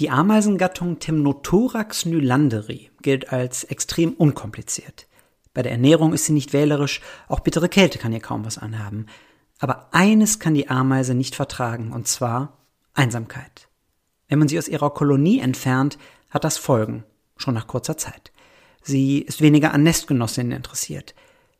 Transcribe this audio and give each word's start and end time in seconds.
Die 0.00 0.10
Ameisengattung 0.10 0.98
Temnothorax 0.98 2.04
nylanderi 2.04 2.90
gilt 3.02 3.32
als 3.32 3.62
extrem 3.62 4.12
unkompliziert. 4.14 5.06
Bei 5.52 5.62
der 5.62 5.70
Ernährung 5.70 6.12
ist 6.12 6.24
sie 6.24 6.32
nicht 6.32 6.52
wählerisch, 6.52 7.00
auch 7.28 7.38
bittere 7.38 7.68
Kälte 7.68 7.98
kann 8.00 8.12
ihr 8.12 8.20
kaum 8.20 8.44
was 8.44 8.58
anhaben. 8.58 9.06
Aber 9.60 9.90
eines 9.92 10.40
kann 10.40 10.54
die 10.54 10.68
Ameise 10.68 11.14
nicht 11.14 11.36
vertragen, 11.36 11.92
und 11.92 12.08
zwar 12.08 12.58
Einsamkeit. 12.92 13.68
Wenn 14.26 14.40
man 14.40 14.48
sie 14.48 14.58
aus 14.58 14.66
ihrer 14.66 14.90
Kolonie 14.90 15.38
entfernt, 15.38 15.96
hat 16.28 16.42
das 16.42 16.58
Folgen, 16.58 17.04
schon 17.36 17.54
nach 17.54 17.68
kurzer 17.68 17.96
Zeit. 17.96 18.32
Sie 18.82 19.20
ist 19.20 19.40
weniger 19.40 19.72
an 19.72 19.84
Nestgenossinnen 19.84 20.56
interessiert. 20.56 21.14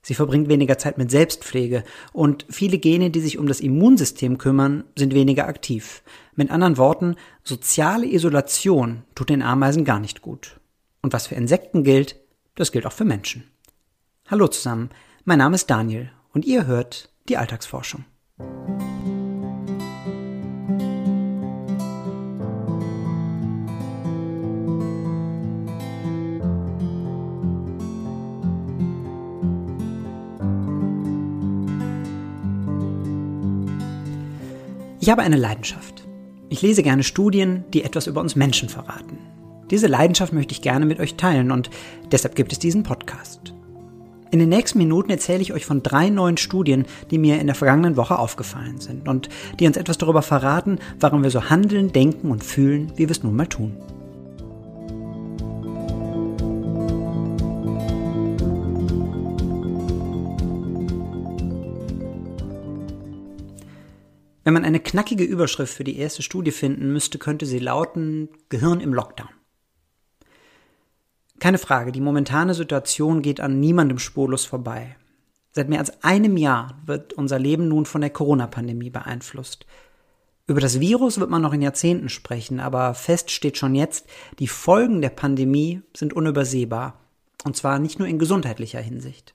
Sie 0.07 0.15
verbringt 0.15 0.49
weniger 0.51 0.77
Zeit 0.77 0.99
mit 0.99 1.11
Selbstpflege 1.11 1.83
und 2.13 2.45
viele 2.51 2.77
Gene, 2.77 3.11
die 3.11 3.21
sich 3.21 3.39
um 3.39 3.47
das 3.47 3.61
Immunsystem 3.61 4.37
kümmern, 4.37 4.85
sind 4.97 5.15
weniger 5.15 5.49
aktiv. 5.49 6.03
Mit 6.37 6.51
anderen 6.51 6.77
Worten, 6.77 7.17
soziale 7.43 8.07
Isolation 8.07 9.05
tut 9.15 9.31
den 9.31 9.41
Ameisen 9.41 9.87
gar 9.87 10.01
nicht 10.01 10.21
gut. 10.21 10.61
Und 11.01 11.15
was 11.15 11.29
für 11.29 11.37
Insekten 11.37 11.85
gilt, 11.85 12.17
das 12.55 12.71
gilt 12.71 12.85
auch 12.85 12.93
für 12.93 13.07
Menschen. 13.07 13.45
Hallo 14.29 14.47
zusammen, 14.49 14.91
mein 15.25 15.39
Name 15.39 15.55
ist 15.55 15.71
Daniel 15.71 16.11
und 16.35 16.45
ihr 16.45 16.67
hört 16.67 17.09
die 17.31 17.39
Alltagsforschung. 17.39 18.05
Ich 35.05 35.11
habe 35.11 35.21
eine 35.21 35.37
Leidenschaft. 35.37 36.09
Ich 36.49 36.63
lese 36.63 36.83
gerne 36.83 37.03
Studien, 37.03 37.65
die 37.75 37.85
etwas 37.85 38.07
über 38.07 38.23
uns 38.23 38.37
Menschen 38.37 38.71
verraten. 38.71 39.19
Diese 39.71 39.87
Leidenschaft 39.87 40.33
möchte 40.33 40.53
ich 40.53 40.63
gerne 40.63 40.87
mit 40.87 40.99
euch 40.99 41.17
teilen 41.17 41.51
und 41.51 41.69
deshalb 42.11 42.35
gibt 42.35 42.53
es 42.53 42.59
diesen 42.59 42.85
Podcast. 42.85 43.53
In 44.31 44.39
den 44.39 44.49
nächsten 44.49 44.79
Minuten 44.79 45.11
erzähle 45.11 45.43
ich 45.43 45.53
euch 45.53 45.67
von 45.67 45.83
drei 45.83 46.09
neuen 46.09 46.39
Studien, 46.39 46.87
die 47.11 47.19
mir 47.19 47.39
in 47.39 47.49
der 47.49 47.55
vergangenen 47.55 47.99
Woche 47.99 48.19
aufgefallen 48.19 48.81
sind 48.81 49.07
und 49.07 49.29
die 49.61 49.67
uns 49.67 49.77
etwas 49.77 49.99
darüber 49.99 50.23
verraten, 50.23 50.79
warum 51.01 51.23
wir 51.23 51.31
so 51.31 51.51
handeln, 51.51 51.93
denken 51.93 52.31
und 52.31 52.43
fühlen, 52.43 52.91
wie 52.97 53.07
wir 53.07 53.11
es 53.11 53.23
nun 53.23 53.37
mal 53.37 53.47
tun. 53.47 53.77
Wenn 64.45 64.53
man 64.55 64.65
eine 64.65 64.81
knackige 64.81 65.25
Überschrift 65.25 65.73
für 65.73 65.85
die 65.85 65.99
erste 65.99 66.23
Studie 66.23 66.51
finden 66.51 66.93
müsste, 66.93 67.19
könnte 67.19 67.47
sie 67.47 67.59
lauten 67.59 68.29
Gehirn 68.51 68.81
im 68.81 68.93
Lockdown. 68.93 69.31
Keine 71.41 71.59
Frage, 71.59 71.93
die 71.93 72.01
momentane 72.01 72.55
Situation 72.55 73.23
geht 73.23 73.41
an 73.41 73.59
niemandem 73.59 73.99
spurlos 73.99 74.45
vorbei. 74.45 74.97
Seit 75.53 75.69
mehr 75.69 75.79
als 75.79 76.03
einem 76.05 76.37
Jahr 76.37 76.79
wird 76.85 77.15
unser 77.15 77.39
Leben 77.39 77.69
nun 77.69 77.87
von 77.87 78.03
der 78.03 78.11
Corona-Pandemie 78.11 78.91
beeinflusst. 78.91 79.67
Über 80.47 80.61
das 80.61 80.79
Virus 80.79 81.19
wird 81.19 81.31
man 81.31 81.41
noch 81.41 81.55
in 81.55 81.63
Jahrzehnten 81.63 82.11
sprechen, 82.11 82.61
aber 82.61 82.93
fest 82.95 83.31
steht 83.31 83.57
schon 83.57 83.75
jetzt, 83.75 84.07
die 84.39 84.49
Folgen 84.49 85.01
der 85.01 85.11
Pandemie 85.11 85.81
sind 85.97 86.13
unübersehbar. 86.13 87.01
Und 87.45 87.57
zwar 87.57 87.79
nicht 87.79 87.99
nur 87.99 88.09
in 88.09 88.19
gesundheitlicher 88.19 88.81
Hinsicht. 88.81 89.34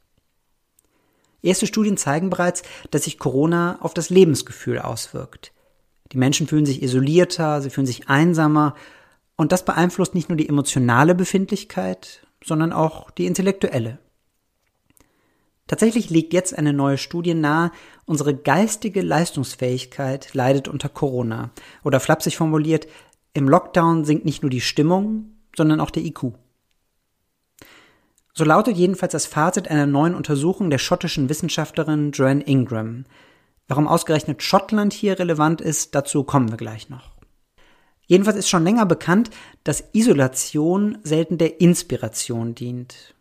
Erste 1.42 1.68
Studien 1.68 1.98
zeigen 1.98 2.30
bereits, 2.30 2.64
dass 2.92 3.06
sich 3.06 3.20
Corona 3.20 3.78
auf 3.82 3.94
das 3.94 4.09
Lebensgefühl 4.09 4.80
auswirkt. 4.80 5.54
Die 6.12 6.18
Menschen 6.18 6.48
fühlen 6.48 6.66
sich 6.66 6.82
isolierter, 6.82 7.62
sie 7.62 7.70
fühlen 7.70 7.88
sich 7.88 8.09
einsamer 8.09 8.76
und 9.36 9.52
das 9.52 9.64
beeinflusst 9.64 10.16
nicht 10.16 10.30
nur 10.30 10.38
die 10.38 10.50
emotionale 10.50 11.16
Befindlichkeit, 11.16 12.28
sondern 12.44 12.73
auch 12.73 13.12
die 13.12 13.26
intellektuelle. 13.26 14.00
Tatsächlich 15.67 16.10
liegt 16.10 16.34
jetzt 16.34 16.58
eine 16.58 16.73
neue 16.73 16.98
Studie 16.98 17.36
nahe, 17.36 17.71
unsere 18.06 18.36
geistige 18.36 19.02
Leistungsfähigkeit 19.02 20.33
leidet 20.33 20.67
unter 20.67 20.89
Corona. 20.89 21.52
Oder 21.83 22.00
flapsig 22.00 22.38
formuliert, 22.38 22.88
im 23.33 23.48
Lockdown 23.48 24.04
sinkt 24.04 24.26
nicht 24.26 24.42
nur 24.42 24.50
die 24.50 24.61
Stimmung, 24.61 25.36
sondern 25.56 25.80
auch 25.80 25.92
der 25.92 26.04
IQ. 26.04 26.33
So 28.39 28.45
lautet 28.45 28.77
jedenfalls 28.77 29.11
das 29.11 29.26
Fazit 29.26 29.67
einer 29.67 29.86
neuen 29.86 30.16
Untersuchung 30.16 30.70
der 30.70 30.77
schottischen 30.77 31.27
Wissenschaftlerin 31.27 32.11
Joanne 32.11 32.42
Ingram. 32.42 33.04
Warum 33.67 33.86
ausgerechnet 33.86 34.44
Schottland 34.44 34.94
hier 34.94 35.20
relevant 35.20 35.60
ist, 35.60 35.94
dazu 35.94 36.23
kommen 36.23 36.50
wir 36.50 36.55
gleich 36.55 36.89
noch. 36.89 37.11
Jedenfalls 38.08 38.38
ist 38.38 38.48
schon 38.48 38.64
länger 38.64 38.86
bekannt, 38.86 39.30
dass 39.66 39.83
Isolation 39.92 41.00
selten 41.04 41.38
der 41.38 41.60
Inspiration 41.60 42.55
dient. 42.55 43.14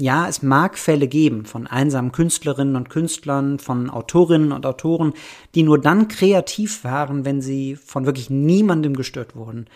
Ja, 0.00 0.26
es 0.26 0.40
mag 0.42 0.78
Fälle 0.78 1.08
geben 1.08 1.44
von 1.44 1.66
einsamen 1.66 2.10
Künstlerinnen 2.10 2.76
und 2.76 2.88
Künstlern, 2.88 3.58
von 3.58 3.90
Autorinnen 3.90 4.52
und 4.52 4.64
Autoren, 4.64 5.12
die 5.54 5.62
nur 5.62 5.78
dann 5.78 6.08
kreativ 6.08 6.84
waren, 6.84 7.26
wenn 7.26 7.42
sie 7.42 7.76
von 7.76 8.06
wirklich 8.06 8.30
niemandem 8.30 8.96
gestört 8.96 9.36
wurden. 9.36 9.66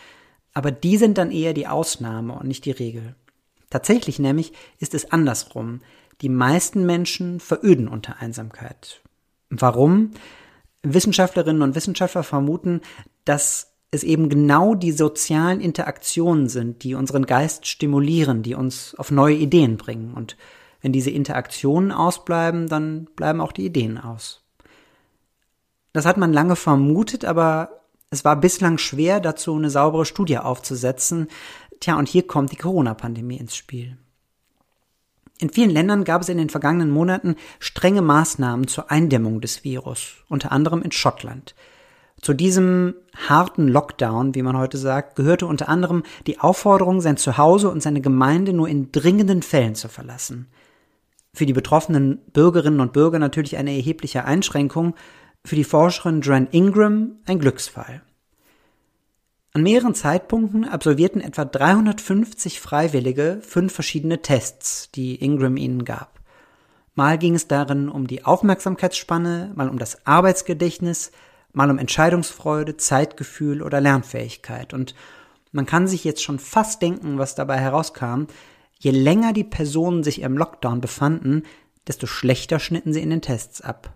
Aber 0.54 0.70
die 0.70 0.96
sind 0.96 1.18
dann 1.18 1.30
eher 1.30 1.52
die 1.52 1.66
Ausnahme 1.66 2.32
und 2.32 2.48
nicht 2.48 2.64
die 2.64 2.70
Regel. 2.70 3.16
Tatsächlich 3.72 4.18
nämlich 4.18 4.52
ist 4.80 4.92
es 4.92 5.12
andersrum. 5.12 5.80
Die 6.20 6.28
meisten 6.28 6.84
Menschen 6.84 7.40
veröden 7.40 7.88
unter 7.88 8.18
Einsamkeit. 8.20 9.00
Warum? 9.48 10.10
Wissenschaftlerinnen 10.82 11.62
und 11.62 11.74
Wissenschaftler 11.74 12.22
vermuten, 12.22 12.82
dass 13.24 13.72
es 13.90 14.02
eben 14.04 14.28
genau 14.28 14.74
die 14.74 14.92
sozialen 14.92 15.62
Interaktionen 15.62 16.50
sind, 16.50 16.82
die 16.82 16.94
unseren 16.94 17.24
Geist 17.24 17.66
stimulieren, 17.66 18.42
die 18.42 18.54
uns 18.54 18.94
auf 18.96 19.10
neue 19.10 19.36
Ideen 19.36 19.78
bringen. 19.78 20.12
Und 20.12 20.36
wenn 20.82 20.92
diese 20.92 21.10
Interaktionen 21.10 21.92
ausbleiben, 21.92 22.68
dann 22.68 23.06
bleiben 23.16 23.40
auch 23.40 23.52
die 23.52 23.64
Ideen 23.64 23.96
aus. 23.96 24.44
Das 25.94 26.04
hat 26.04 26.18
man 26.18 26.34
lange 26.34 26.56
vermutet, 26.56 27.24
aber 27.24 27.80
es 28.12 28.26
war 28.26 28.36
bislang 28.36 28.76
schwer, 28.76 29.20
dazu 29.20 29.56
eine 29.56 29.70
saubere 29.70 30.04
Studie 30.04 30.36
aufzusetzen, 30.36 31.28
Tja, 31.82 31.98
und 31.98 32.08
hier 32.08 32.24
kommt 32.28 32.52
die 32.52 32.56
Corona-Pandemie 32.56 33.38
ins 33.38 33.56
Spiel. 33.56 33.96
In 35.40 35.50
vielen 35.50 35.70
Ländern 35.70 36.04
gab 36.04 36.22
es 36.22 36.28
in 36.28 36.38
den 36.38 36.48
vergangenen 36.48 36.90
Monaten 36.90 37.34
strenge 37.58 38.02
Maßnahmen 38.02 38.68
zur 38.68 38.92
Eindämmung 38.92 39.40
des 39.40 39.64
Virus, 39.64 40.22
unter 40.28 40.52
anderem 40.52 40.80
in 40.82 40.92
Schottland. 40.92 41.56
Zu 42.20 42.34
diesem 42.34 42.94
harten 43.16 43.66
Lockdown, 43.66 44.36
wie 44.36 44.42
man 44.42 44.56
heute 44.56 44.78
sagt, 44.78 45.16
gehörte 45.16 45.44
unter 45.46 45.68
anderem 45.68 46.04
die 46.28 46.38
Aufforderung, 46.38 47.00
sein 47.00 47.16
Zuhause 47.16 47.68
und 47.68 47.82
seine 47.82 48.00
Gemeinde 48.00 48.52
nur 48.52 48.68
in 48.68 48.92
dringenden 48.92 49.42
Fällen 49.42 49.74
zu 49.74 49.88
verlassen. 49.88 50.46
Für 51.34 51.46
die 51.46 51.52
betroffenen 51.52 52.20
Bürgerinnen 52.32 52.78
und 52.78 52.92
Bürger 52.92 53.18
natürlich 53.18 53.56
eine 53.56 53.74
erhebliche 53.74 54.24
Einschränkung, 54.24 54.94
für 55.44 55.56
die 55.56 55.64
Forscherin 55.64 56.20
Joanne 56.20 56.46
Ingram 56.52 57.16
ein 57.26 57.40
Glücksfall. 57.40 58.02
An 59.54 59.64
mehreren 59.64 59.94
Zeitpunkten 59.94 60.66
absolvierten 60.66 61.20
etwa 61.20 61.44
350 61.44 62.58
Freiwillige 62.58 63.40
fünf 63.42 63.74
verschiedene 63.74 64.22
Tests, 64.22 64.90
die 64.92 65.16
Ingram 65.16 65.58
ihnen 65.58 65.84
gab. 65.84 66.20
Mal 66.94 67.18
ging 67.18 67.34
es 67.34 67.48
darin 67.48 67.90
um 67.90 68.06
die 68.06 68.24
Aufmerksamkeitsspanne, 68.24 69.52
mal 69.54 69.68
um 69.68 69.78
das 69.78 70.06
Arbeitsgedächtnis, 70.06 71.12
mal 71.52 71.70
um 71.70 71.76
Entscheidungsfreude, 71.76 72.78
Zeitgefühl 72.78 73.60
oder 73.60 73.82
Lernfähigkeit. 73.82 74.72
Und 74.72 74.94
man 75.52 75.66
kann 75.66 75.86
sich 75.86 76.02
jetzt 76.02 76.22
schon 76.22 76.38
fast 76.38 76.80
denken, 76.80 77.18
was 77.18 77.34
dabei 77.34 77.58
herauskam. 77.58 78.24
Je 78.78 78.90
länger 78.90 79.34
die 79.34 79.44
Personen 79.44 80.02
sich 80.02 80.22
im 80.22 80.38
Lockdown 80.38 80.80
befanden, 80.80 81.42
desto 81.86 82.06
schlechter 82.06 82.58
schnitten 82.58 82.94
sie 82.94 83.02
in 83.02 83.10
den 83.10 83.20
Tests 83.20 83.60
ab. 83.60 83.92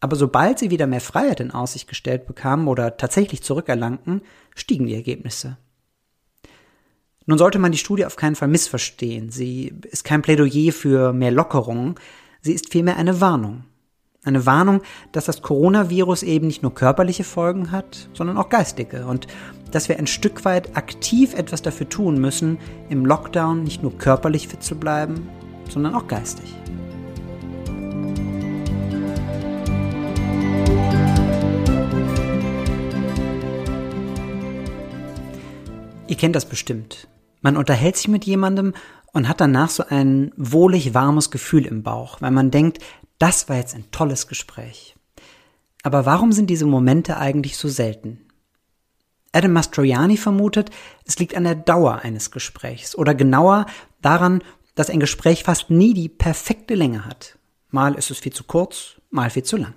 Aber 0.00 0.16
sobald 0.16 0.58
sie 0.58 0.70
wieder 0.70 0.86
mehr 0.86 1.00
Freiheit 1.00 1.40
in 1.40 1.50
Aussicht 1.50 1.88
gestellt 1.88 2.26
bekamen 2.26 2.68
oder 2.68 2.96
tatsächlich 2.96 3.42
zurückerlangten, 3.42 4.22
stiegen 4.54 4.86
die 4.86 4.94
Ergebnisse. 4.94 5.56
Nun 7.26 7.38
sollte 7.38 7.58
man 7.58 7.72
die 7.72 7.78
Studie 7.78 8.06
auf 8.06 8.16
keinen 8.16 8.36
Fall 8.36 8.48
missverstehen. 8.48 9.30
Sie 9.30 9.74
ist 9.90 10.04
kein 10.04 10.22
Plädoyer 10.22 10.72
für 10.72 11.12
mehr 11.12 11.30
Lockerungen, 11.30 11.96
sie 12.40 12.54
ist 12.54 12.72
vielmehr 12.72 12.96
eine 12.96 13.20
Warnung. 13.20 13.64
Eine 14.24 14.46
Warnung, 14.46 14.82
dass 15.12 15.26
das 15.26 15.42
Coronavirus 15.42 16.22
eben 16.22 16.48
nicht 16.48 16.62
nur 16.62 16.74
körperliche 16.74 17.24
Folgen 17.24 17.70
hat, 17.70 18.08
sondern 18.14 18.36
auch 18.36 18.48
geistige 18.48 19.06
und 19.06 19.26
dass 19.70 19.88
wir 19.88 19.98
ein 19.98 20.06
Stück 20.06 20.44
weit 20.44 20.76
aktiv 20.76 21.34
etwas 21.34 21.62
dafür 21.62 21.88
tun 21.88 22.20
müssen, 22.20 22.58
im 22.88 23.06
Lockdown 23.06 23.62
nicht 23.62 23.82
nur 23.82 23.96
körperlich 23.96 24.48
fit 24.48 24.62
zu 24.62 24.74
bleiben, 24.74 25.28
sondern 25.68 25.94
auch 25.94 26.08
geistig. 26.08 26.54
Ihr 36.08 36.16
kennt 36.16 36.34
das 36.34 36.46
bestimmt. 36.46 37.06
Man 37.42 37.56
unterhält 37.56 37.96
sich 37.96 38.08
mit 38.08 38.24
jemandem 38.24 38.72
und 39.12 39.28
hat 39.28 39.40
danach 39.40 39.68
so 39.68 39.84
ein 39.88 40.32
wohlig 40.36 40.94
warmes 40.94 41.30
Gefühl 41.30 41.66
im 41.66 41.82
Bauch, 41.82 42.20
weil 42.20 42.30
man 42.30 42.50
denkt, 42.50 42.78
das 43.18 43.48
war 43.48 43.56
jetzt 43.56 43.74
ein 43.74 43.90
tolles 43.90 44.26
Gespräch. 44.26 44.96
Aber 45.82 46.06
warum 46.06 46.32
sind 46.32 46.48
diese 46.48 46.66
Momente 46.66 47.18
eigentlich 47.18 47.56
so 47.56 47.68
selten? 47.68 48.20
Adam 49.32 49.52
Mastroianni 49.52 50.16
vermutet, 50.16 50.70
es 51.04 51.18
liegt 51.18 51.36
an 51.36 51.44
der 51.44 51.54
Dauer 51.54 51.96
eines 52.02 52.30
Gesprächs 52.30 52.96
oder 52.96 53.14
genauer 53.14 53.66
daran, 54.00 54.42
dass 54.74 54.88
ein 54.88 55.00
Gespräch 55.00 55.44
fast 55.44 55.68
nie 55.68 55.92
die 55.92 56.08
perfekte 56.08 56.74
Länge 56.74 57.04
hat. 57.04 57.38
Mal 57.70 57.94
ist 57.94 58.10
es 58.10 58.18
viel 58.18 58.32
zu 58.32 58.44
kurz, 58.44 59.00
mal 59.10 59.28
viel 59.28 59.42
zu 59.42 59.58
lang. 59.58 59.74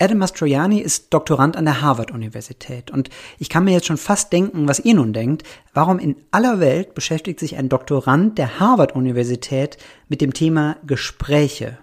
Adam 0.00 0.18
Mastroianni 0.18 0.78
ist 0.78 1.12
Doktorand 1.12 1.56
an 1.56 1.64
der 1.64 1.80
Harvard-Universität 1.82 2.92
und 2.92 3.10
ich 3.40 3.48
kann 3.48 3.64
mir 3.64 3.72
jetzt 3.72 3.86
schon 3.86 3.96
fast 3.96 4.32
denken, 4.32 4.68
was 4.68 4.78
ihr 4.78 4.94
nun 4.94 5.12
denkt. 5.12 5.42
Warum 5.74 5.98
in 5.98 6.14
aller 6.30 6.60
Welt 6.60 6.94
beschäftigt 6.94 7.40
sich 7.40 7.56
ein 7.56 7.68
Doktorand 7.68 8.38
der 8.38 8.60
Harvard-Universität 8.60 9.76
mit 10.08 10.20
dem 10.20 10.32
Thema 10.32 10.76
Gespräche? 10.86 11.78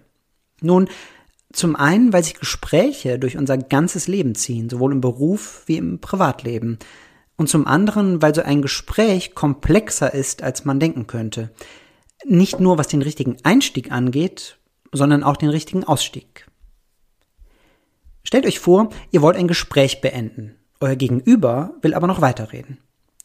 Nun, 0.61 0.87
zum 1.51 1.75
einen, 1.75 2.13
weil 2.13 2.23
sich 2.23 2.39
Gespräche 2.39 3.19
durch 3.19 3.37
unser 3.37 3.57
ganzes 3.57 4.07
Leben 4.07 4.33
ziehen, 4.33 4.69
sowohl 4.69 4.93
im 4.93 5.01
Beruf 5.01 5.63
wie 5.65 5.77
im 5.77 5.99
Privatleben. 5.99 6.79
Und 7.35 7.49
zum 7.49 7.67
anderen, 7.67 8.21
weil 8.21 8.33
so 8.33 8.41
ein 8.41 8.61
Gespräch 8.61 9.35
komplexer 9.35 10.13
ist, 10.13 10.41
als 10.41 10.63
man 10.63 10.79
denken 10.79 11.07
könnte. 11.07 11.51
Nicht 12.23 12.61
nur 12.61 12.77
was 12.77 12.87
den 12.87 13.01
richtigen 13.01 13.35
Einstieg 13.43 13.91
angeht, 13.91 14.57
sondern 14.93 15.23
auch 15.23 15.35
den 15.35 15.49
richtigen 15.49 15.83
Ausstieg. 15.83 16.47
Stellt 18.25 18.45
euch 18.45 18.59
vor, 18.59 18.89
ihr 19.11 19.21
wollt 19.21 19.37
ein 19.37 19.47
Gespräch 19.47 20.01
beenden. 20.01 20.55
Euer 20.81 20.95
Gegenüber 20.97 21.75
will 21.81 21.93
aber 21.93 22.07
noch 22.07 22.21
weiterreden. 22.21 22.79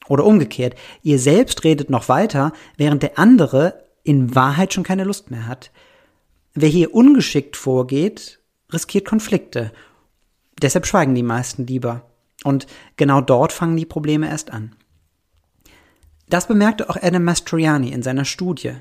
Oder 0.08 0.24
umgekehrt, 0.24 0.76
ihr 1.02 1.18
selbst 1.18 1.64
redet 1.64 1.90
noch 1.90 2.08
weiter, 2.08 2.52
während 2.76 3.02
der 3.02 3.18
andere 3.18 3.84
in 4.04 4.34
Wahrheit 4.34 4.72
schon 4.72 4.84
keine 4.84 5.04
Lust 5.04 5.30
mehr 5.30 5.46
hat. 5.46 5.72
Wer 6.54 6.68
hier 6.68 6.94
ungeschickt 6.94 7.56
vorgeht, 7.56 8.40
riskiert 8.72 9.06
Konflikte. 9.06 9.72
Deshalb 10.60 10.86
schweigen 10.86 11.14
die 11.14 11.22
meisten 11.22 11.66
lieber. 11.66 12.10
Und 12.44 12.66
genau 12.96 13.20
dort 13.20 13.52
fangen 13.52 13.76
die 13.76 13.86
Probleme 13.86 14.28
erst 14.28 14.50
an. 14.52 14.74
Das 16.28 16.46
bemerkte 16.46 16.88
auch 16.88 16.96
Adam 17.00 17.24
Mastroianni 17.24 17.90
in 17.90 18.02
seiner 18.02 18.24
Studie. 18.24 18.74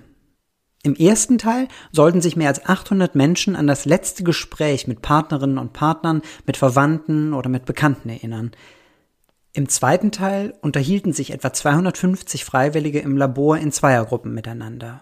Im 0.82 0.96
ersten 0.96 1.38
Teil 1.38 1.68
sollten 1.92 2.22
sich 2.22 2.38
mehr 2.38 2.48
als 2.48 2.66
800 2.66 3.14
Menschen 3.14 3.56
an 3.56 3.68
das 3.68 3.86
letzte 3.86 4.24
Gespräch 4.24 4.88
mit 4.88 5.02
Partnerinnen 5.02 5.58
und 5.58 5.74
Partnern, 5.74 6.22
mit 6.46 6.56
Verwandten 6.56 7.34
oder 7.34 7.50
mit 7.50 7.66
Bekannten 7.66 8.08
erinnern. 8.08 8.52
Im 9.52 9.68
zweiten 9.68 10.12
Teil 10.12 10.54
unterhielten 10.62 11.12
sich 11.12 11.32
etwa 11.32 11.52
250 11.52 12.46
Freiwillige 12.46 13.00
im 13.00 13.18
Labor 13.18 13.58
in 13.58 13.74
Zweiergruppen 13.74 14.34
miteinander. 14.34 15.02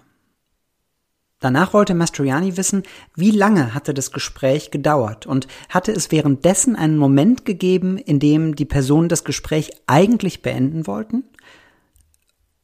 Danach 1.39 1.73
wollte 1.73 1.93
Mastroianni 1.93 2.57
wissen, 2.57 2.81
wie 3.15 3.29
lange 3.29 3.75
hatte 3.75 3.93
das 3.93 4.11
Gespräch 4.11 4.71
gedauert 4.71 5.27
und 5.27 5.47
hatte 5.69 5.91
es 5.91 6.11
währenddessen 6.11 6.75
einen 6.75 6.97
Moment 6.97 7.45
gegeben, 7.45 7.99
in 7.99 8.19
dem 8.19 8.55
die 8.55 8.65
Personen 8.65 9.09
das 9.09 9.23
Gespräch 9.23 9.69
eigentlich 9.85 10.41
beenden 10.41 10.87
wollten? 10.87 11.25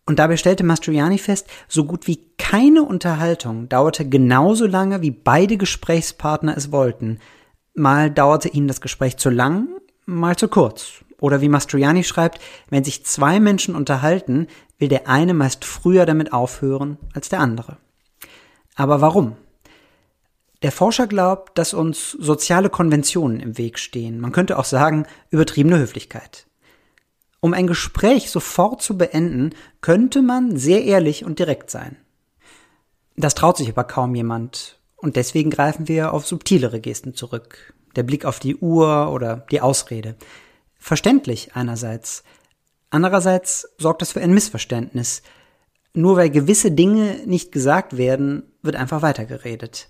Und 0.06 0.20
dabei 0.20 0.38
stellte 0.38 0.64
Mastroianni 0.64 1.18
fest, 1.18 1.48
so 1.68 1.86
gut 1.86 2.08
wie 2.08 2.20
keine 2.38 2.84
Unterhaltung 2.84 3.70
dauerte 3.70 4.08
genauso 4.08 4.66
lange, 4.66 5.02
wie 5.02 5.12
beide 5.12 5.58
Gesprächspartner 5.58 6.58
es 6.58 6.72
wollten. 6.72 7.20
Mal 7.74 8.12
dauerte 8.12 8.50
ihnen 8.50 8.68
das 8.68 8.82
Gespräch 8.82 9.18
zu 9.18 9.30
lang, 9.30 9.70
mal 10.06 10.36
zu 10.36 10.50
kurz. 10.50 11.04
Oder 11.22 11.40
wie 11.40 11.48
Mastroianni 11.48 12.04
schreibt, 12.04 12.42
wenn 12.70 12.84
sich 12.84 13.06
zwei 13.06 13.40
Menschen 13.40 13.76
unterhalten, 13.76 14.48
will 14.78 14.90
der 14.90 15.08
eine 15.08 15.34
meist 15.34 15.64
früher 15.64 16.06
damit 16.06 16.34
aufhören 16.34 16.98
als 17.14 17.30
der 17.30 17.40
andere. 17.40 17.78
Aber 18.76 19.00
warum? 19.00 19.38
Der 20.64 20.74
Forscher 20.74 21.08
glaubt, 21.08 21.58
dass 21.58 21.74
uns 21.74 22.12
soziale 22.12 22.70
Konventionen 22.70 23.40
im 23.40 23.58
Weg 23.58 23.80
stehen. 23.80 24.20
Man 24.20 24.34
könnte 24.34 24.60
auch 24.60 24.66
sagen, 24.66 25.06
übertriebene 25.30 25.78
Höflichkeit. 25.78 26.46
Um 27.44 27.54
ein 27.54 27.68
Gespräch 27.68 28.32
sofort 28.32 28.82
zu 28.82 28.98
beenden, 28.98 29.50
könnte 29.82 30.22
man 30.22 30.56
sehr 30.56 30.86
ehrlich 30.86 31.26
und 31.26 31.40
direkt 31.40 31.70
sein. 31.70 31.98
Das 33.18 33.36
traut 33.36 33.58
sich 33.58 33.68
aber 33.68 33.84
kaum 33.84 34.16
jemand, 34.16 34.80
und 34.96 35.18
deswegen 35.18 35.50
greifen 35.50 35.90
wir 35.90 36.14
auf 36.14 36.26
subtilere 36.26 36.80
Gesten 36.80 37.16
zurück. 37.16 37.74
Der 37.98 38.04
Blick 38.04 38.24
auf 38.24 38.40
die 38.40 38.56
Uhr 38.56 39.12
oder 39.12 39.46
die 39.52 39.60
Ausrede. 39.60 40.16
Verständlich 40.80 41.54
einerseits. 41.54 42.24
Andererseits 42.92 43.68
sorgt 43.78 44.02
das 44.02 44.14
für 44.14 44.22
ein 44.22 44.34
Missverständnis. 44.34 45.22
Nur 45.94 46.16
weil 46.16 46.30
gewisse 46.30 46.72
Dinge 46.72 47.24
nicht 47.26 47.52
gesagt 47.52 47.98
werden, 47.98 48.54
wird 48.62 48.78
einfach 48.78 49.02
weitergeredet. 49.02 49.90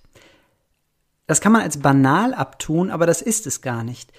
Das 1.27 1.39
kann 1.39 1.51
man 1.51 1.61
als 1.61 1.77
banal 1.77 2.33
abtun, 2.33 2.89
aber 2.89 3.05
das 3.05 3.21
ist 3.21 3.45
es 3.45 3.61
gar 3.61 3.83
nicht. 3.83 4.11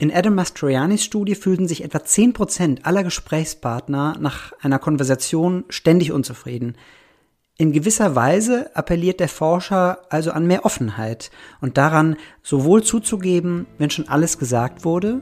In 0.00 0.10
Adam 0.10 0.34
Mastroiannis 0.34 1.04
Studie 1.04 1.34
fühlten 1.34 1.68
sich 1.68 1.84
etwa 1.84 1.98
10% 1.98 2.84
aller 2.84 3.04
Gesprächspartner 3.04 4.16
nach 4.18 4.52
einer 4.62 4.78
Konversation 4.78 5.64
ständig 5.68 6.10
unzufrieden. 6.10 6.74
In 7.58 7.70
gewisser 7.72 8.16
Weise 8.16 8.74
appelliert 8.74 9.20
der 9.20 9.28
Forscher 9.28 9.98
also 10.08 10.32
an 10.32 10.46
mehr 10.46 10.64
Offenheit 10.64 11.30
und 11.60 11.76
daran, 11.76 12.16
sowohl 12.42 12.82
zuzugeben, 12.82 13.66
wenn 13.76 13.90
schon 13.90 14.08
alles 14.08 14.38
gesagt 14.38 14.86
wurde, 14.86 15.20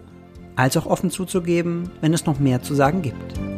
als 0.54 0.76
auch 0.76 0.86
offen 0.86 1.10
zuzugeben, 1.10 1.90
wenn 2.00 2.14
es 2.14 2.26
noch 2.26 2.38
mehr 2.38 2.62
zu 2.62 2.76
sagen 2.76 3.02
gibt. 3.02 3.57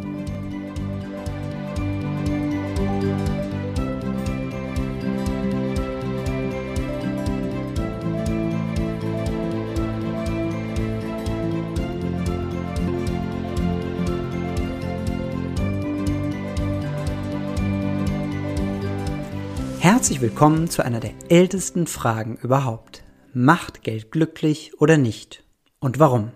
Herzlich 20.10 20.28
willkommen 20.28 20.68
zu 20.68 20.84
einer 20.84 20.98
der 20.98 21.12
ältesten 21.28 21.86
Fragen 21.86 22.36
überhaupt. 22.42 23.04
Macht 23.32 23.84
Geld 23.84 24.10
glücklich 24.10 24.72
oder 24.80 24.98
nicht? 24.98 25.44
Und 25.78 26.00
warum? 26.00 26.32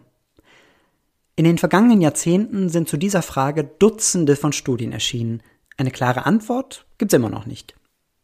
In 1.35 1.45
den 1.45 1.59
vergangenen 1.59 2.01
Jahrzehnten 2.01 2.69
sind 2.69 2.89
zu 2.89 2.97
dieser 2.97 3.21
Frage 3.21 3.65
Dutzende 3.65 4.37
von 4.37 4.53
Studien 4.53 4.93
erschienen. 4.93 5.43
Eine 5.77 5.91
klare 5.91 6.25
Antwort 6.25 6.87
gibt's 6.99 7.15
immer 7.15 7.31
noch 7.31 7.47
nicht. 7.47 7.75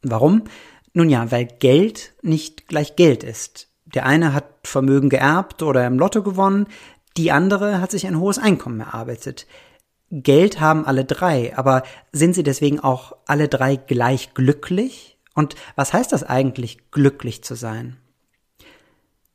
Warum? 0.03 0.45
Nun 0.93 1.11
ja, 1.11 1.33
weil 1.33 1.47
Geld 1.47 2.15
nicht 2.23 2.69
gleich 2.69 2.95
Geld 2.95 3.25
ist. 3.25 3.73
Der 3.87 4.07
eine 4.07 4.33
hat 4.33 4.45
Vermögen 4.63 5.09
geerbt 5.09 5.65
oder 5.65 5.85
im 5.85 5.99
Lotto 5.99 6.23
gewonnen, 6.23 6.69
die 7.17 7.33
andere 7.33 7.81
hat 7.81 7.91
sich 7.91 8.07
ein 8.07 8.21
hohes 8.21 8.39
Einkommen 8.39 8.79
erarbeitet. 8.79 9.49
Geld 10.13 10.61
haben 10.61 10.87
alle 10.87 11.05
drei, 11.05 11.57
aber 11.59 11.83
sind 12.13 12.37
sie 12.37 12.45
deswegen 12.45 12.79
auch 12.79 13.17
alle 13.27 13.49
drei 13.49 13.75
gleich 13.75 14.33
glücklich? 14.33 15.17
Und 15.35 15.55
was 15.77 15.93
heißt 15.93 16.13
das 16.13 16.23
eigentlich, 16.25 16.91
glücklich 16.91 17.43
zu 17.45 17.55
sein? 17.55 17.97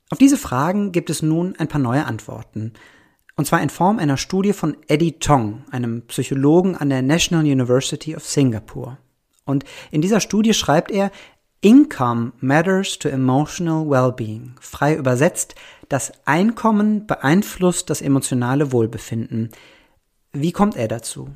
Auf 0.10 0.18
diese 0.18 0.38
Fragen 0.38 0.92
gibt 0.92 1.10
es 1.10 1.22
nun 1.22 1.56
ein 1.58 1.68
paar 1.68 1.82
neue 1.82 2.06
Antworten. 2.06 2.74
Und 3.36 3.46
zwar 3.46 3.62
in 3.62 3.70
Form 3.70 4.00
einer 4.00 4.18
Studie 4.18 4.54
von 4.54 4.78
Eddie 4.88 5.20
Tong, 5.20 5.66
einem 5.72 6.04
Psychologen 6.04 6.75
an 6.75 6.90
der 6.90 7.02
National 7.02 7.46
University 7.46 8.16
of 8.16 8.25
Singapore. 8.25 8.98
Und 9.46 9.66
in 9.92 10.02
dieser 10.02 10.20
Studie 10.20 10.54
schreibt 10.54 10.92
er, 10.92 11.12
Income 11.62 12.34
matters 12.40 13.00
to 13.00 13.10
emotional 13.10 13.90
well-being. 13.90 14.56
Frei 14.62 14.96
übersetzt, 14.96 15.56
das 15.90 16.12
Einkommen 16.25 17.08
beeinflusst 17.08 17.90
das 17.90 18.02
emotionale 18.02 18.72
Wohlbefinden. 18.72 19.50
Wie 20.32 20.52
kommt 20.52 20.75
er 20.75 20.88
dazu? 20.88 21.36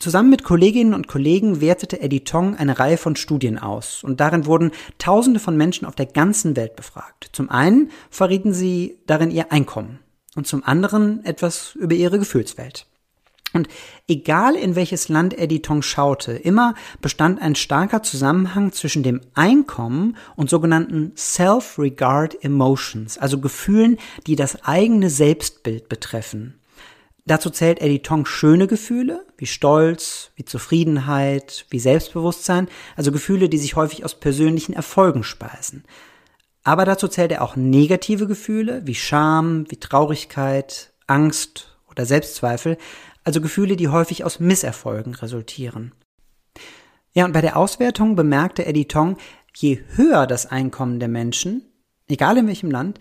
Zusammen 0.00 0.30
mit 0.30 0.44
Kolleginnen 0.44 0.94
und 0.94 1.08
Kollegen 1.08 1.60
wertete 1.60 2.00
Eddie 2.00 2.24
Tong 2.24 2.56
eine 2.56 2.78
Reihe 2.78 2.96
von 2.96 3.16
Studien 3.16 3.58
aus 3.58 4.02
und 4.02 4.18
darin 4.18 4.46
wurden 4.46 4.70
Tausende 4.96 5.40
von 5.40 5.58
Menschen 5.58 5.84
auf 5.86 5.94
der 5.94 6.06
ganzen 6.06 6.56
Welt 6.56 6.74
befragt. 6.74 7.28
Zum 7.34 7.50
einen 7.50 7.90
verrieten 8.08 8.54
sie 8.54 8.98
darin 9.06 9.30
ihr 9.30 9.52
Einkommen 9.52 9.98
und 10.34 10.46
zum 10.46 10.64
anderen 10.64 11.22
etwas 11.26 11.74
über 11.74 11.94
ihre 11.94 12.18
Gefühlswelt. 12.18 12.86
Und 13.52 13.68
egal 14.08 14.56
in 14.56 14.74
welches 14.74 15.10
Land 15.10 15.36
Eddie 15.36 15.60
Tong 15.60 15.82
schaute, 15.82 16.32
immer 16.32 16.74
bestand 17.02 17.42
ein 17.42 17.54
starker 17.54 18.02
Zusammenhang 18.02 18.72
zwischen 18.72 19.02
dem 19.02 19.20
Einkommen 19.34 20.16
und 20.34 20.48
sogenannten 20.48 21.12
Self-Regard 21.14 22.42
Emotions, 22.42 23.18
also 23.18 23.38
Gefühlen, 23.38 23.98
die 24.26 24.36
das 24.36 24.64
eigene 24.64 25.10
Selbstbild 25.10 25.90
betreffen. 25.90 26.59
Dazu 27.26 27.50
zählt 27.50 27.80
Eddie 27.80 28.02
Tong 28.02 28.26
schöne 28.26 28.66
Gefühle, 28.66 29.26
wie 29.36 29.46
Stolz, 29.46 30.30
wie 30.36 30.44
Zufriedenheit, 30.44 31.66
wie 31.70 31.78
Selbstbewusstsein, 31.78 32.68
also 32.96 33.12
Gefühle, 33.12 33.48
die 33.48 33.58
sich 33.58 33.76
häufig 33.76 34.04
aus 34.04 34.18
persönlichen 34.18 34.72
Erfolgen 34.72 35.22
speisen. 35.22 35.84
Aber 36.62 36.84
dazu 36.84 37.08
zählt 37.08 37.32
er 37.32 37.42
auch 37.42 37.56
negative 37.56 38.26
Gefühle, 38.26 38.82
wie 38.86 38.94
Scham, 38.94 39.70
wie 39.70 39.76
Traurigkeit, 39.76 40.92
Angst 41.06 41.76
oder 41.90 42.06
Selbstzweifel, 42.06 42.76
also 43.24 43.40
Gefühle, 43.40 43.76
die 43.76 43.88
häufig 43.88 44.24
aus 44.24 44.40
Misserfolgen 44.40 45.14
resultieren. 45.14 45.92
Ja, 47.12 47.24
und 47.24 47.32
bei 47.32 47.40
der 47.40 47.56
Auswertung 47.56 48.14
bemerkte 48.14 48.66
Eddie 48.66 48.86
Tong, 48.86 49.16
je 49.54 49.80
höher 49.96 50.26
das 50.26 50.46
Einkommen 50.46 51.00
der 51.00 51.08
Menschen, 51.08 51.64
egal 52.08 52.38
in 52.38 52.46
welchem 52.46 52.70
Land, 52.70 53.00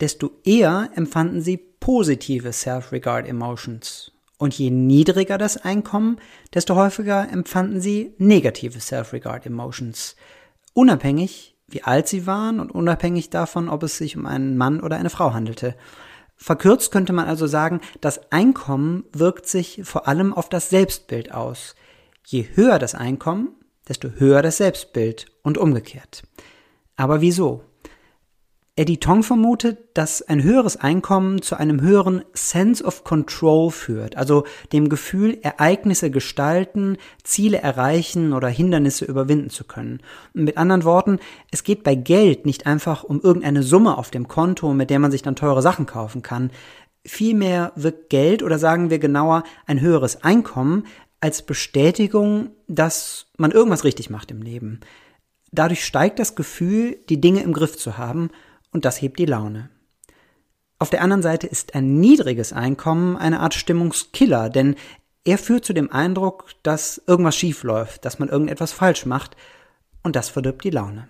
desto 0.00 0.30
eher 0.44 0.90
empfanden 0.94 1.42
sie 1.42 1.71
positive 1.82 2.52
Self-Regard 2.52 3.26
Emotions. 3.26 4.12
Und 4.38 4.54
je 4.54 4.70
niedriger 4.70 5.36
das 5.36 5.56
Einkommen, 5.56 6.18
desto 6.54 6.76
häufiger 6.76 7.28
empfanden 7.28 7.80
sie 7.80 8.14
negative 8.18 8.78
Self-Regard 8.78 9.46
Emotions. 9.46 10.14
Unabhängig, 10.74 11.56
wie 11.66 11.82
alt 11.82 12.06
sie 12.06 12.24
waren 12.24 12.60
und 12.60 12.70
unabhängig 12.70 13.30
davon, 13.30 13.68
ob 13.68 13.82
es 13.82 13.98
sich 13.98 14.16
um 14.16 14.26
einen 14.26 14.56
Mann 14.56 14.80
oder 14.80 14.96
eine 14.96 15.10
Frau 15.10 15.32
handelte. 15.32 15.74
Verkürzt 16.36 16.92
könnte 16.92 17.12
man 17.12 17.26
also 17.26 17.48
sagen, 17.48 17.80
das 18.00 18.30
Einkommen 18.30 19.04
wirkt 19.12 19.48
sich 19.48 19.80
vor 19.82 20.06
allem 20.06 20.32
auf 20.32 20.48
das 20.48 20.70
Selbstbild 20.70 21.32
aus. 21.34 21.74
Je 22.24 22.46
höher 22.54 22.78
das 22.78 22.94
Einkommen, 22.94 23.56
desto 23.88 24.08
höher 24.08 24.42
das 24.42 24.58
Selbstbild 24.58 25.26
und 25.42 25.58
umgekehrt. 25.58 26.22
Aber 26.94 27.20
wieso? 27.20 27.64
Eddie 28.74 29.00
Tong 29.00 29.22
vermutet, 29.22 29.80
dass 29.92 30.22
ein 30.22 30.42
höheres 30.42 30.78
Einkommen 30.78 31.42
zu 31.42 31.56
einem 31.56 31.82
höheren 31.82 32.24
Sense 32.32 32.82
of 32.82 33.04
Control 33.04 33.70
führt, 33.70 34.16
also 34.16 34.44
dem 34.72 34.88
Gefühl, 34.88 35.36
Ereignisse 35.42 36.10
gestalten, 36.10 36.96
Ziele 37.22 37.58
erreichen 37.58 38.32
oder 38.32 38.48
Hindernisse 38.48 39.04
überwinden 39.04 39.50
zu 39.50 39.64
können. 39.64 40.00
Und 40.32 40.44
mit 40.44 40.56
anderen 40.56 40.84
Worten, 40.84 41.18
es 41.50 41.64
geht 41.64 41.84
bei 41.84 41.94
Geld 41.94 42.46
nicht 42.46 42.66
einfach 42.66 43.04
um 43.04 43.20
irgendeine 43.20 43.62
Summe 43.62 43.98
auf 43.98 44.10
dem 44.10 44.26
Konto, 44.26 44.72
mit 44.72 44.88
der 44.88 45.00
man 45.00 45.10
sich 45.10 45.20
dann 45.20 45.36
teure 45.36 45.60
Sachen 45.60 45.84
kaufen 45.84 46.22
kann. 46.22 46.50
Vielmehr 47.04 47.72
wirkt 47.76 48.08
Geld 48.08 48.42
oder 48.42 48.58
sagen 48.58 48.88
wir 48.88 48.98
genauer 48.98 49.42
ein 49.66 49.82
höheres 49.82 50.24
Einkommen 50.24 50.86
als 51.20 51.42
Bestätigung, 51.42 52.52
dass 52.68 53.26
man 53.36 53.50
irgendwas 53.50 53.84
richtig 53.84 54.08
macht 54.08 54.30
im 54.30 54.40
Leben. 54.40 54.80
Dadurch 55.50 55.84
steigt 55.84 56.18
das 56.18 56.36
Gefühl, 56.36 56.96
die 57.10 57.20
Dinge 57.20 57.42
im 57.42 57.52
Griff 57.52 57.76
zu 57.76 57.98
haben 57.98 58.30
und 58.72 58.84
das 58.84 59.00
hebt 59.00 59.18
die 59.18 59.26
Laune. 59.26 59.70
Auf 60.78 60.90
der 60.90 61.02
anderen 61.02 61.22
Seite 61.22 61.46
ist 61.46 61.76
ein 61.76 62.00
niedriges 62.00 62.52
Einkommen 62.52 63.16
eine 63.16 63.40
Art 63.40 63.54
Stimmungskiller, 63.54 64.50
denn 64.50 64.74
er 65.24 65.38
führt 65.38 65.64
zu 65.64 65.72
dem 65.72 65.92
Eindruck, 65.92 66.46
dass 66.64 67.00
irgendwas 67.06 67.36
schief 67.36 67.62
läuft, 67.62 68.04
dass 68.04 68.18
man 68.18 68.28
irgendetwas 68.28 68.72
falsch 68.72 69.06
macht 69.06 69.36
und 70.02 70.16
das 70.16 70.28
verdirbt 70.28 70.64
die 70.64 70.70
Laune. 70.70 71.08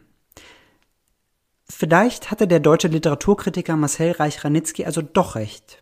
Vielleicht 1.66 2.30
hatte 2.30 2.46
der 2.46 2.60
deutsche 2.60 2.88
Literaturkritiker 2.88 3.76
Marcel 3.76 4.12
Reich-Ranitzky 4.12 4.84
also 4.84 5.00
doch 5.00 5.36
recht. 5.36 5.80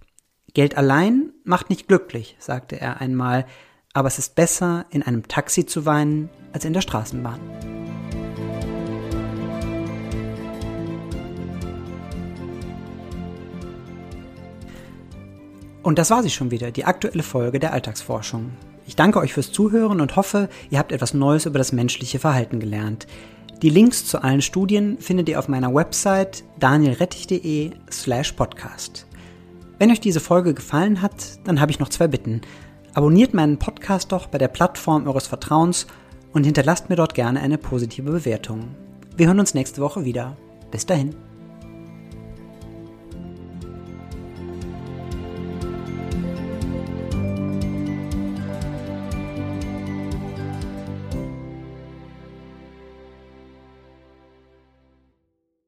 Geld 0.54 0.76
allein 0.76 1.32
macht 1.42 1.68
nicht 1.68 1.88
glücklich, 1.88 2.36
sagte 2.38 2.80
er 2.80 3.00
einmal, 3.00 3.44
aber 3.92 4.06
es 4.06 4.18
ist 4.18 4.36
besser, 4.36 4.86
in 4.90 5.02
einem 5.02 5.26
Taxi 5.26 5.66
zu 5.66 5.84
weinen, 5.84 6.30
als 6.52 6.64
in 6.64 6.72
der 6.72 6.80
Straßenbahn. 6.80 7.79
Und 15.82 15.98
das 15.98 16.10
war 16.10 16.22
sie 16.22 16.30
schon 16.30 16.50
wieder, 16.50 16.70
die 16.70 16.84
aktuelle 16.84 17.22
Folge 17.22 17.58
der 17.58 17.72
Alltagsforschung. 17.72 18.52
Ich 18.86 18.96
danke 18.96 19.18
euch 19.18 19.32
fürs 19.32 19.52
Zuhören 19.52 20.00
und 20.00 20.16
hoffe, 20.16 20.48
ihr 20.68 20.78
habt 20.78 20.92
etwas 20.92 21.14
Neues 21.14 21.46
über 21.46 21.58
das 21.58 21.72
menschliche 21.72 22.18
Verhalten 22.18 22.60
gelernt. 22.60 23.06
Die 23.62 23.70
Links 23.70 24.06
zu 24.06 24.22
allen 24.22 24.42
Studien 24.42 24.98
findet 24.98 25.28
ihr 25.28 25.38
auf 25.38 25.48
meiner 25.48 25.74
Website 25.74 26.44
danielrettich.de 26.58 27.70
slash 27.90 28.32
podcast. 28.32 29.06
Wenn 29.78 29.90
euch 29.90 30.00
diese 30.00 30.20
Folge 30.20 30.54
gefallen 30.54 31.02
hat, 31.02 31.38
dann 31.44 31.60
habe 31.60 31.70
ich 31.70 31.78
noch 31.78 31.88
zwei 31.88 32.08
Bitten. 32.08 32.40
Abonniert 32.94 33.32
meinen 33.32 33.58
Podcast 33.58 34.12
doch 34.12 34.26
bei 34.26 34.38
der 34.38 34.48
Plattform 34.48 35.06
eures 35.06 35.26
Vertrauens 35.26 35.86
und 36.32 36.44
hinterlasst 36.44 36.90
mir 36.90 36.96
dort 36.96 37.14
gerne 37.14 37.40
eine 37.40 37.58
positive 37.58 38.10
Bewertung. 38.10 38.74
Wir 39.16 39.26
hören 39.26 39.40
uns 39.40 39.54
nächste 39.54 39.80
Woche 39.80 40.04
wieder. 40.04 40.36
Bis 40.70 40.86
dahin. 40.86 41.29